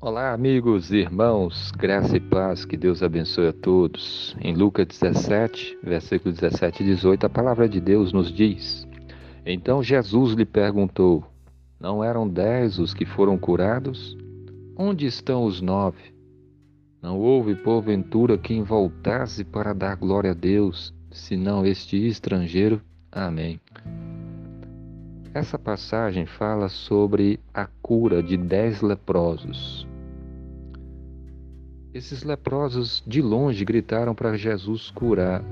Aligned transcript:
Olá, 0.00 0.32
amigos 0.32 0.92
e 0.92 0.98
irmãos, 0.98 1.72
graça 1.72 2.16
e 2.16 2.20
paz, 2.20 2.64
que 2.64 2.76
Deus 2.76 3.02
abençoe 3.02 3.48
a 3.48 3.52
todos. 3.52 4.36
Em 4.40 4.54
Lucas 4.54 4.86
17, 4.86 5.76
versículo 5.82 6.32
17 6.32 6.84
e 6.84 6.86
18, 6.86 7.26
a 7.26 7.28
palavra 7.28 7.68
de 7.68 7.80
Deus 7.80 8.12
nos 8.12 8.32
diz: 8.32 8.86
Então 9.44 9.82
Jesus 9.82 10.34
lhe 10.34 10.44
perguntou: 10.44 11.24
Não 11.80 12.04
eram 12.04 12.28
dez 12.28 12.78
os 12.78 12.94
que 12.94 13.04
foram 13.04 13.36
curados? 13.36 14.16
Onde 14.76 15.04
estão 15.04 15.44
os 15.44 15.60
nove? 15.60 16.14
Não 17.02 17.18
houve, 17.18 17.56
porventura, 17.56 18.38
quem 18.38 18.62
voltasse 18.62 19.42
para 19.42 19.72
dar 19.72 19.96
glória 19.96 20.30
a 20.30 20.34
Deus, 20.34 20.94
senão 21.10 21.66
este 21.66 22.06
estrangeiro? 22.06 22.80
Amém. 23.10 23.60
Essa 25.34 25.58
passagem 25.58 26.24
fala 26.24 26.68
sobre 26.68 27.40
a 27.52 27.66
cura 27.82 28.22
de 28.22 28.36
dez 28.36 28.80
leprosos. 28.80 29.87
Esses 31.94 32.22
leprosos 32.22 33.02
de 33.06 33.22
longe 33.22 33.64
gritaram 33.64 34.14
para 34.14 34.36
Jesus 34.36 34.90
curar, 34.90 35.42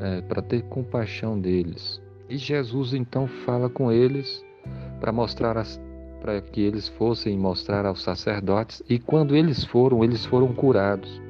é, 0.00 0.22
para 0.22 0.40
ter 0.40 0.62
compaixão 0.62 1.38
deles. 1.38 2.00
E 2.30 2.36
Jesus 2.38 2.94
então 2.94 3.26
fala 3.26 3.68
com 3.68 3.92
eles 3.92 4.42
para 5.00 5.12
mostrar 5.12 5.62
para 6.18 6.40
que 6.40 6.62
eles 6.62 6.88
fossem 6.88 7.36
mostrar 7.36 7.84
aos 7.84 8.02
sacerdotes. 8.02 8.82
E 8.88 8.98
quando 8.98 9.36
eles 9.36 9.64
foram, 9.64 10.02
eles 10.02 10.24
foram 10.24 10.48
curados. 10.54 11.20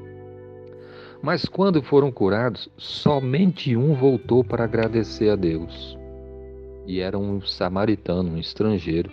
Mas 1.21 1.45
quando 1.45 1.83
foram 1.83 2.13
curados, 2.13 2.69
somente 2.77 3.77
um 3.77 3.95
voltou 3.95 4.45
para 4.45 4.65
agradecer 4.65 5.31
a 5.31 5.37
Deus. 5.37 5.99
E 6.87 7.01
era 7.01 7.19
um 7.19 7.41
samaritano, 7.41 8.35
um 8.35 8.39
estrangeiro. 8.39 9.11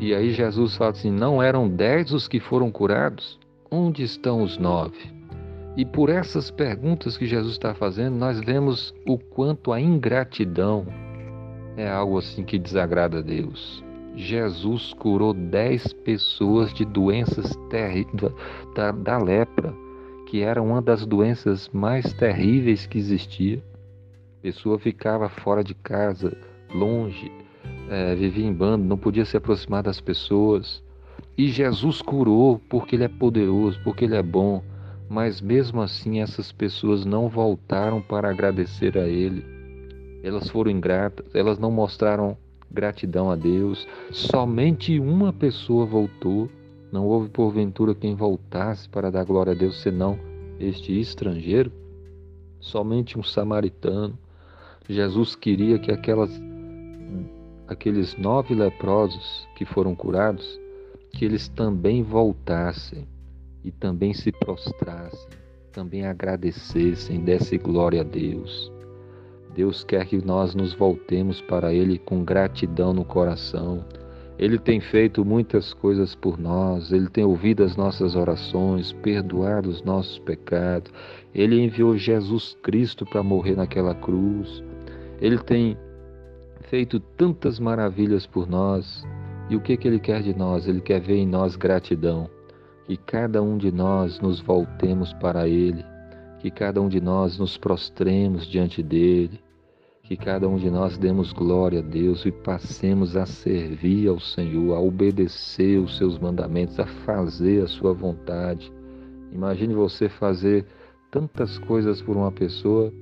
E 0.00 0.14
aí 0.14 0.30
Jesus 0.30 0.76
fala 0.76 0.90
assim: 0.90 1.10
não 1.10 1.42
eram 1.42 1.68
dez 1.68 2.12
os 2.12 2.26
que 2.26 2.40
foram 2.40 2.70
curados? 2.72 3.38
Onde 3.70 4.04
estão 4.04 4.42
os 4.42 4.56
nove? 4.58 4.98
E 5.76 5.84
por 5.84 6.08
essas 6.08 6.50
perguntas 6.50 7.18
que 7.18 7.26
Jesus 7.26 7.52
está 7.52 7.74
fazendo, 7.74 8.16
nós 8.16 8.40
vemos 8.40 8.94
o 9.06 9.18
quanto 9.18 9.72
a 9.72 9.80
ingratidão 9.80 10.86
é 11.76 11.88
algo 11.88 12.18
assim 12.18 12.44
que 12.44 12.58
desagrada 12.58 13.18
a 13.18 13.22
Deus. 13.22 13.84
Jesus 14.14 14.94
curou 14.94 15.34
dez 15.34 15.92
pessoas 15.92 16.72
de 16.72 16.84
doenças 16.84 17.54
terríveis 17.68 18.32
da, 18.74 18.92
da 18.92 19.18
lepra, 19.18 19.74
que 20.26 20.42
era 20.42 20.62
uma 20.62 20.80
das 20.80 21.04
doenças 21.04 21.68
mais 21.70 22.12
terríveis 22.14 22.86
que 22.86 22.98
existia. 22.98 23.62
A 24.38 24.42
pessoa 24.42 24.78
ficava 24.78 25.28
fora 25.28 25.62
de 25.62 25.74
casa, 25.74 26.34
longe, 26.72 27.30
é, 27.90 28.14
vivia 28.14 28.46
em 28.46 28.54
bando, 28.54 28.84
não 28.84 28.96
podia 28.96 29.24
se 29.24 29.36
aproximar 29.36 29.82
das 29.82 30.00
pessoas. 30.00 30.82
E 31.36 31.48
Jesus 31.48 32.00
curou 32.00 32.58
porque 32.68 32.96
Ele 32.96 33.04
é 33.04 33.08
poderoso, 33.08 33.78
porque 33.84 34.06
Ele 34.06 34.16
é 34.16 34.22
bom. 34.22 34.62
Mas 35.08 35.40
mesmo 35.40 35.82
assim, 35.82 36.20
essas 36.20 36.50
pessoas 36.50 37.04
não 37.04 37.28
voltaram 37.28 38.00
para 38.00 38.30
agradecer 38.30 38.96
a 38.96 39.06
Ele. 39.06 39.44
Elas 40.22 40.48
foram 40.48 40.70
ingratas, 40.70 41.26
elas 41.34 41.58
não 41.58 41.70
mostraram 41.70 42.36
gratidão 42.70 43.30
a 43.30 43.36
Deus. 43.36 43.86
Somente 44.10 44.98
uma 44.98 45.32
pessoa 45.32 45.84
voltou. 45.84 46.48
Não 46.90 47.04
houve 47.04 47.28
porventura 47.28 47.94
quem 47.94 48.14
voltasse 48.14 48.88
para 48.88 49.10
dar 49.10 49.24
glória 49.24 49.52
a 49.52 49.56
Deus, 49.56 49.82
senão 49.82 50.18
este 50.58 50.98
estrangeiro. 50.98 51.70
Somente 52.60 53.18
um 53.18 53.22
samaritano. 53.22 54.18
Jesus 54.88 55.36
queria 55.36 55.78
que 55.78 55.92
aquelas, 55.92 56.30
aqueles 57.68 58.16
nove 58.16 58.54
leprosos 58.54 59.46
que 59.56 59.64
foram 59.64 59.94
curados 59.94 60.58
que 61.16 61.24
eles 61.24 61.48
também 61.48 62.02
voltassem 62.02 63.08
e 63.64 63.70
também 63.70 64.12
se 64.12 64.30
prostrassem, 64.30 65.30
também 65.72 66.04
agradecessem, 66.04 67.24
dessem 67.24 67.58
glória 67.58 68.02
a 68.02 68.04
Deus. 68.04 68.70
Deus 69.54 69.82
quer 69.82 70.04
que 70.04 70.22
nós 70.22 70.54
nos 70.54 70.74
voltemos 70.74 71.40
para 71.40 71.72
Ele 71.72 71.98
com 71.98 72.22
gratidão 72.22 72.92
no 72.92 73.02
coração. 73.02 73.82
Ele 74.38 74.58
tem 74.58 74.78
feito 74.78 75.24
muitas 75.24 75.72
coisas 75.72 76.14
por 76.14 76.38
nós, 76.38 76.92
Ele 76.92 77.08
tem 77.08 77.24
ouvido 77.24 77.64
as 77.64 77.76
nossas 77.76 78.14
orações, 78.14 78.92
perdoado 78.92 79.70
os 79.70 79.82
nossos 79.82 80.18
pecados. 80.18 80.92
Ele 81.34 81.58
enviou 81.58 81.96
Jesus 81.96 82.54
Cristo 82.62 83.06
para 83.06 83.22
morrer 83.22 83.56
naquela 83.56 83.94
cruz. 83.94 84.62
Ele 85.18 85.38
tem 85.38 85.78
feito 86.68 87.00
tantas 87.00 87.58
maravilhas 87.58 88.26
por 88.26 88.46
nós. 88.46 89.02
E 89.48 89.54
o 89.54 89.60
que, 89.60 89.76
que 89.76 89.86
Ele 89.86 90.00
quer 90.00 90.22
de 90.22 90.34
nós? 90.34 90.66
Ele 90.66 90.80
quer 90.80 91.00
ver 91.00 91.16
em 91.16 91.26
nós 91.26 91.54
gratidão. 91.54 92.28
Que 92.84 92.96
cada 92.96 93.42
um 93.42 93.56
de 93.56 93.70
nós 93.70 94.20
nos 94.20 94.40
voltemos 94.40 95.12
para 95.14 95.48
Ele, 95.48 95.84
que 96.38 96.50
cada 96.50 96.80
um 96.80 96.88
de 96.88 97.00
nós 97.00 97.38
nos 97.38 97.56
prostremos 97.56 98.46
diante 98.46 98.82
dEle, 98.82 99.40
que 100.02 100.16
cada 100.16 100.48
um 100.48 100.56
de 100.56 100.70
nós 100.70 100.96
demos 100.96 101.32
glória 101.32 101.80
a 101.80 101.82
Deus 101.82 102.24
e 102.24 102.30
passemos 102.30 103.16
a 103.16 103.26
servir 103.26 104.08
ao 104.08 104.20
Senhor, 104.20 104.76
a 104.76 104.80
obedecer 104.80 105.80
os 105.80 105.96
seus 105.96 106.16
mandamentos, 106.18 106.78
a 106.78 106.86
fazer 106.86 107.64
a 107.64 107.66
sua 107.66 107.92
vontade. 107.92 108.72
Imagine 109.32 109.74
você 109.74 110.08
fazer 110.08 110.64
tantas 111.10 111.58
coisas 111.58 112.00
por 112.00 112.16
uma 112.16 112.30
pessoa, 112.30 112.92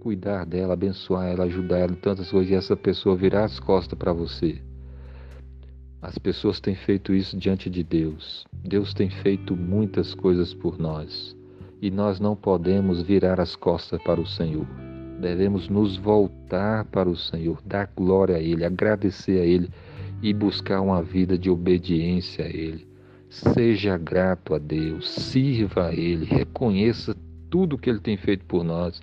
cuidar 0.00 0.44
dela, 0.44 0.74
abençoar 0.74 1.26
ela, 1.26 1.44
ajudar 1.44 1.78
ela 1.78 1.96
tantas 1.96 2.30
coisas 2.30 2.50
e 2.50 2.54
essa 2.54 2.76
pessoa 2.76 3.16
virar 3.16 3.44
as 3.44 3.60
costas 3.60 3.96
para 3.96 4.12
você. 4.12 4.60
As 6.04 6.18
pessoas 6.18 6.60
têm 6.60 6.74
feito 6.74 7.14
isso 7.14 7.34
diante 7.34 7.70
de 7.70 7.82
Deus. 7.82 8.44
Deus 8.62 8.92
tem 8.92 9.08
feito 9.08 9.56
muitas 9.56 10.14
coisas 10.14 10.52
por 10.52 10.78
nós 10.78 11.34
e 11.80 11.90
nós 11.90 12.20
não 12.20 12.36
podemos 12.36 13.00
virar 13.00 13.40
as 13.40 13.56
costas 13.56 14.02
para 14.02 14.20
o 14.20 14.26
Senhor. 14.26 14.66
Devemos 15.18 15.66
nos 15.66 15.96
voltar 15.96 16.84
para 16.84 17.08
o 17.08 17.16
Senhor, 17.16 17.58
dar 17.64 17.90
glória 17.96 18.36
a 18.36 18.38
Ele, 18.38 18.66
agradecer 18.66 19.40
a 19.40 19.46
Ele 19.46 19.70
e 20.22 20.34
buscar 20.34 20.82
uma 20.82 21.02
vida 21.02 21.38
de 21.38 21.48
obediência 21.48 22.44
a 22.44 22.48
Ele. 22.48 22.86
Seja 23.30 23.96
grato 23.96 24.54
a 24.54 24.58
Deus, 24.58 25.08
sirva 25.08 25.86
a 25.86 25.94
Ele, 25.94 26.26
reconheça 26.26 27.16
tudo 27.48 27.78
que 27.78 27.88
Ele 27.88 28.00
tem 28.00 28.18
feito 28.18 28.44
por 28.44 28.62
nós 28.62 29.00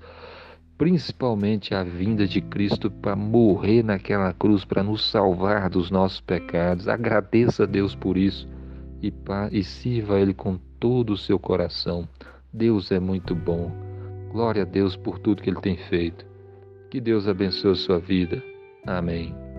principalmente 0.81 1.75
a 1.75 1.83
vinda 1.83 2.27
de 2.27 2.41
Cristo 2.41 2.89
para 2.89 3.15
morrer 3.15 3.83
naquela 3.83 4.33
cruz, 4.33 4.65
para 4.65 4.81
nos 4.81 5.07
salvar 5.11 5.69
dos 5.69 5.91
nossos 5.91 6.19
pecados. 6.21 6.87
Agradeça 6.87 7.65
a 7.65 7.67
Deus 7.67 7.93
por 7.93 8.17
isso 8.17 8.49
e, 8.99 9.13
e 9.51 9.63
sirva 9.63 10.15
a 10.15 10.19
Ele 10.19 10.33
com 10.33 10.57
todo 10.79 11.13
o 11.13 11.17
seu 11.17 11.37
coração. 11.37 12.09
Deus 12.51 12.91
é 12.91 12.99
muito 12.99 13.35
bom. 13.35 13.71
Glória 14.31 14.63
a 14.63 14.65
Deus 14.65 14.95
por 14.95 15.19
tudo 15.19 15.43
que 15.43 15.51
Ele 15.51 15.61
tem 15.61 15.77
feito. 15.77 16.25
Que 16.89 16.99
Deus 16.99 17.27
abençoe 17.27 17.73
a 17.73 17.75
sua 17.75 17.99
vida. 17.99 18.41
Amém. 18.83 19.50